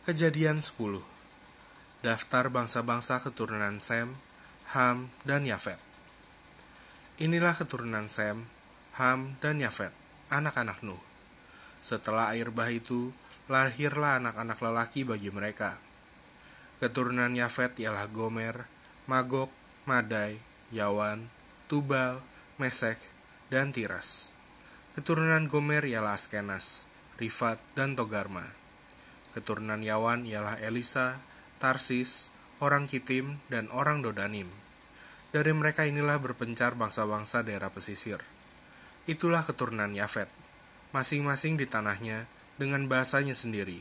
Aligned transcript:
Kejadian 0.00 0.64
10 0.64 1.04
Daftar 2.00 2.48
bangsa-bangsa 2.48 3.20
keturunan 3.20 3.84
Sem, 3.84 4.08
Ham, 4.72 5.12
dan 5.28 5.44
Yafet 5.44 5.76
Inilah 7.20 7.52
keturunan 7.52 8.08
Sem, 8.08 8.48
Ham, 8.96 9.36
dan 9.44 9.60
Yafet, 9.60 9.92
anak-anak 10.32 10.80
Nuh. 10.80 10.96
Setelah 11.84 12.32
air 12.32 12.48
bah 12.48 12.72
itu, 12.72 13.12
lahirlah 13.52 14.24
anak-anak 14.24 14.56
lelaki 14.64 15.04
bagi 15.04 15.28
mereka. 15.28 15.76
Keturunan 16.80 17.36
Yafet 17.36 17.76
ialah 17.76 18.08
Gomer, 18.08 18.64
Magok, 19.04 19.52
Madai, 19.84 20.40
Yawan, 20.72 21.28
Tubal, 21.68 22.24
Mesek, 22.56 22.96
dan 23.52 23.76
Tiras. 23.76 24.32
Keturunan 24.96 25.44
Gomer 25.44 25.84
ialah 25.84 26.16
Askenas, 26.16 26.88
Rifat, 27.20 27.60
dan 27.76 28.00
Togarma. 28.00 28.59
Keturunan 29.30 29.82
Yawan 29.82 30.26
ialah 30.26 30.58
Elisa, 30.58 31.22
Tarsis, 31.62 32.34
orang 32.58 32.90
Kitim, 32.90 33.38
dan 33.46 33.70
orang 33.70 34.02
Dodanim. 34.02 34.50
Dari 35.30 35.54
mereka 35.54 35.86
inilah 35.86 36.18
berpencar 36.18 36.74
bangsa-bangsa 36.74 37.46
daerah 37.46 37.70
pesisir. 37.70 38.18
Itulah 39.06 39.46
keturunan 39.46 39.94
Yafet, 39.94 40.26
masing-masing 40.90 41.54
di 41.54 41.70
tanahnya 41.70 42.26
dengan 42.58 42.90
bahasanya 42.90 43.32
sendiri, 43.38 43.80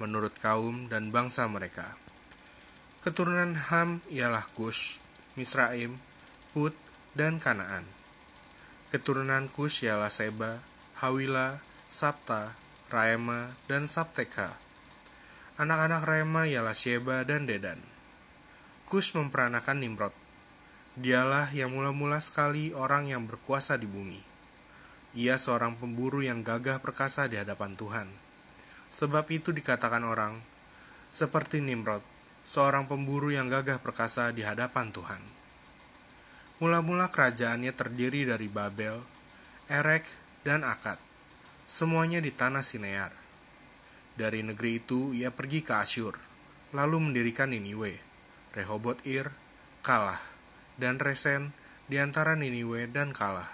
menurut 0.00 0.32
kaum 0.40 0.88
dan 0.88 1.12
bangsa 1.12 1.44
mereka. 1.46 1.94
Keturunan 3.04 3.54
Ham 3.70 4.02
ialah 4.10 4.42
Kush, 4.58 4.98
Misraim, 5.38 6.00
Put, 6.50 6.74
dan 7.14 7.38
Kanaan. 7.38 7.84
Keturunan 8.90 9.46
Kush 9.52 9.86
ialah 9.86 10.10
Seba, 10.10 10.58
Hawila, 10.98 11.60
Sabta, 11.86 12.56
Raema, 12.88 13.54
dan 13.70 13.86
Sabteka. 13.86 14.65
Anak-anak 15.56 16.04
Raema 16.04 16.44
ialah 16.44 16.76
Sheba 16.76 17.24
dan 17.24 17.48
Dedan. 17.48 17.80
Kus 18.84 19.16
memperanakan 19.16 19.80
Nimrod. 19.80 20.12
Dialah 21.00 21.48
yang 21.56 21.72
mula-mula 21.72 22.20
sekali 22.20 22.76
orang 22.76 23.08
yang 23.08 23.24
berkuasa 23.24 23.80
di 23.80 23.88
bumi. 23.88 24.20
Ia 25.16 25.40
seorang 25.40 25.80
pemburu 25.80 26.20
yang 26.20 26.44
gagah 26.44 26.76
perkasa 26.84 27.24
di 27.32 27.40
hadapan 27.40 27.72
Tuhan. 27.72 28.04
Sebab 28.92 29.24
itu 29.32 29.56
dikatakan 29.56 30.04
orang, 30.04 30.36
seperti 31.08 31.64
Nimrod, 31.64 32.04
seorang 32.44 32.84
pemburu 32.84 33.32
yang 33.32 33.48
gagah 33.48 33.80
perkasa 33.80 34.36
di 34.36 34.44
hadapan 34.44 34.92
Tuhan. 34.92 35.24
Mula-mula 36.60 37.08
kerajaannya 37.08 37.72
terdiri 37.72 38.28
dari 38.28 38.52
Babel, 38.52 39.00
Erek, 39.72 40.04
dan 40.44 40.68
Akad. 40.68 41.00
Semuanya 41.64 42.20
di 42.20 42.28
tanah 42.28 42.60
Sinear 42.60 43.25
dari 44.16 44.40
negeri 44.40 44.80
itu 44.80 45.12
ia 45.12 45.28
pergi 45.28 45.60
ke 45.60 45.76
Asyur, 45.76 46.16
lalu 46.72 46.96
mendirikan 46.98 47.52
Niniwe, 47.52 48.00
Rehobot 48.56 49.04
Ir, 49.04 49.28
Kalah, 49.84 50.18
dan 50.80 50.96
Resen 50.96 51.52
di 51.86 52.00
antara 52.00 52.32
Niniwe 52.32 52.88
dan 52.88 53.12
Kalah. 53.12 53.48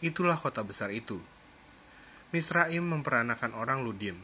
Itulah 0.00 0.40
kota 0.40 0.64
besar 0.64 0.88
itu. 0.90 1.20
Misraim 2.32 2.82
memperanakan 2.82 3.54
orang 3.54 3.86
Ludim, 3.86 4.18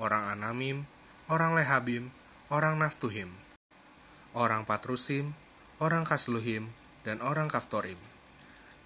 orang 0.00 0.30
Anamim, 0.32 0.88
orang 1.28 1.52
Lehabim, 1.58 2.08
orang 2.48 2.80
Naftuhim, 2.80 3.28
orang 4.32 4.64
Patrusim, 4.64 5.36
orang 5.82 6.06
Kasluhim, 6.06 6.70
dan 7.04 7.20
orang 7.20 7.50
Kaftorim. 7.50 7.98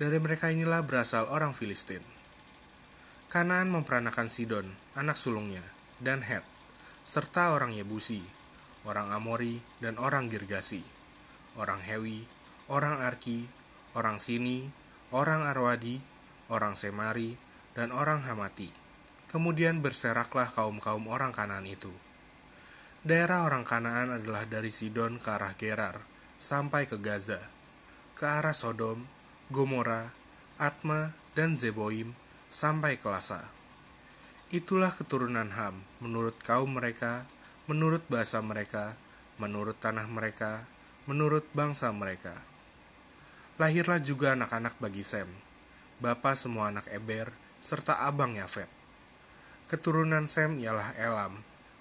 Dari 0.00 0.18
mereka 0.18 0.50
inilah 0.50 0.82
berasal 0.82 1.30
orang 1.30 1.54
Filistin. 1.54 2.02
Kanaan 3.30 3.70
memperanakan 3.70 4.26
Sidon, 4.26 4.66
anak 4.98 5.14
sulungnya, 5.14 5.62
dan 6.02 6.24
Het, 6.24 6.42
serta 7.06 7.54
orang 7.54 7.70
Yebusi, 7.74 8.24
orang 8.88 9.12
Amori, 9.14 9.62
dan 9.78 10.00
orang 10.00 10.26
Girgasi, 10.32 10.82
orang 11.54 11.78
Hewi, 11.84 12.26
orang 12.66 12.98
Arki, 13.04 13.46
orang 13.94 14.18
Sini, 14.18 14.66
orang 15.14 15.46
Arwadi, 15.46 16.02
orang 16.50 16.74
Semari, 16.74 17.38
dan 17.78 17.94
orang 17.94 18.22
Hamati. 18.24 18.70
Kemudian 19.30 19.82
berseraklah 19.82 20.46
kaum-kaum 20.50 21.10
orang 21.10 21.34
Kanaan 21.34 21.66
itu. 21.66 21.90
Daerah 23.04 23.44
orang 23.44 23.66
Kanaan 23.66 24.16
adalah 24.16 24.46
dari 24.48 24.72
Sidon 24.72 25.20
ke 25.20 25.28
arah 25.28 25.52
Gerar, 25.58 26.00
sampai 26.40 26.88
ke 26.88 26.96
Gaza, 26.96 27.42
ke 28.16 28.24
arah 28.24 28.56
Sodom, 28.56 29.04
Gomora, 29.52 30.08
Atma, 30.56 31.12
dan 31.34 31.58
Zeboim, 31.58 32.14
sampai 32.48 32.96
ke 32.96 33.10
Lasa. 33.10 33.44
Itulah 34.54 34.94
keturunan 34.94 35.50
Ham, 35.50 35.74
menurut 35.98 36.38
kaum 36.46 36.78
mereka, 36.78 37.26
menurut 37.66 38.06
bahasa 38.06 38.38
mereka, 38.38 38.94
menurut 39.42 39.74
tanah 39.82 40.06
mereka, 40.06 40.62
menurut 41.10 41.42
bangsa 41.58 41.90
mereka. 41.90 42.38
Lahirlah 43.58 43.98
juga 43.98 44.38
anak-anak 44.38 44.78
bagi 44.78 45.02
Sem, 45.02 45.26
bapa 45.98 46.38
semua 46.38 46.70
anak 46.70 46.86
Eber, 46.94 47.34
serta 47.58 48.06
abang 48.06 48.38
Yafet. 48.38 48.70
Keturunan 49.66 50.30
Sem 50.30 50.62
ialah 50.62 50.94
Elam, 51.02 51.34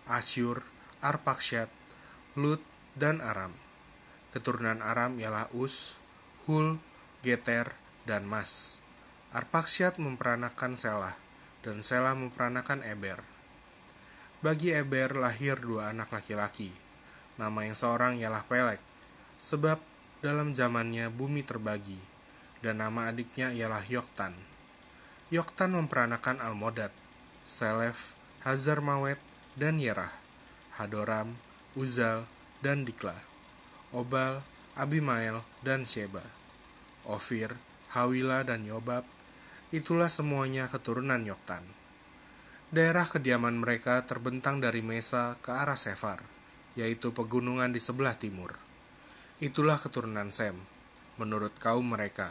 Asyur, 0.09 0.65
Arpaksyat, 1.05 1.69
Lut, 2.33 2.65
dan 2.97 3.21
Aram. 3.21 3.53
Keturunan 4.33 4.81
Aram 4.81 5.21
ialah 5.21 5.45
Us, 5.53 6.01
Hul, 6.49 6.81
Geter, 7.21 7.69
dan 8.09 8.25
Mas. 8.25 8.81
Arpaksyat 9.29 10.01
memperanakan 10.01 10.73
Selah, 10.73 11.13
dan 11.63 11.79
Sela 11.79 12.11
memperanakan 12.13 12.83
Eber. 12.83 13.23
Bagi 14.43 14.75
Eber 14.75 15.15
lahir 15.15 15.55
dua 15.63 15.95
anak 15.95 16.11
laki-laki. 16.11 16.67
Nama 17.39 17.65
yang 17.65 17.73
seorang 17.73 18.19
ialah 18.19 18.43
Pelek, 18.45 18.77
sebab 19.39 19.79
dalam 20.19 20.51
zamannya 20.51 21.09
bumi 21.09 21.41
terbagi, 21.41 21.97
dan 22.59 22.83
nama 22.83 23.09
adiknya 23.09 23.49
ialah 23.55 23.81
Yoktan. 23.87 24.35
Yoktan 25.33 25.73
memperanakan 25.73 26.43
Almodad, 26.43 26.91
Selef, 27.47 28.13
Hazar 28.45 28.83
Mawet, 28.83 29.17
dan 29.57 29.81
Yerah, 29.81 30.11
Hadoram, 30.77 31.33
Uzal, 31.73 32.27
dan 32.61 32.85
Dikla, 32.85 33.17
Obal, 33.89 34.45
Abimael, 34.77 35.41
dan 35.65 35.89
Sheba, 35.89 36.21
Ofir, 37.09 37.55
Hawila, 37.95 38.45
dan 38.45 38.61
Yobab, 38.67 39.07
Itulah 39.73 40.05
semuanya 40.05 40.69
keturunan 40.69 41.25
Yoktan. 41.25 41.65
Daerah 42.69 43.09
kediaman 43.09 43.57
mereka 43.57 44.05
terbentang 44.05 44.61
dari 44.61 44.85
Mesa 44.85 45.33
ke 45.41 45.49
arah 45.49 45.81
Sefar, 45.81 46.21
yaitu 46.77 47.09
pegunungan 47.09 47.73
di 47.73 47.81
sebelah 47.81 48.13
timur. 48.13 48.53
Itulah 49.41 49.81
keturunan 49.81 50.29
Sem, 50.29 50.53
menurut 51.17 51.57
kaum 51.57 51.89
mereka, 51.89 52.29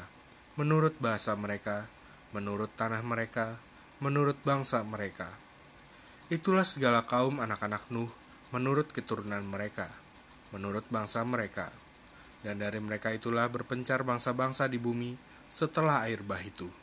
menurut 0.54 0.94
bahasa 1.02 1.34
mereka, 1.34 1.90
menurut 2.30 2.70
tanah 2.78 3.02
mereka, 3.02 3.58
menurut 3.98 4.38
bangsa 4.46 4.86
mereka. 4.86 5.26
Itulah 6.30 6.62
segala 6.62 7.10
kaum 7.10 7.42
anak-anak 7.42 7.90
Nuh, 7.90 8.14
menurut 8.54 8.86
keturunan 8.94 9.42
mereka, 9.42 9.90
menurut 10.54 10.86
bangsa 10.94 11.26
mereka. 11.26 11.74
Dan 12.46 12.62
dari 12.62 12.78
mereka 12.78 13.10
itulah 13.10 13.50
berpencar 13.50 14.06
bangsa-bangsa 14.06 14.70
di 14.70 14.78
bumi 14.78 15.18
setelah 15.50 16.06
air 16.06 16.22
bah 16.22 16.38
itu. 16.38 16.81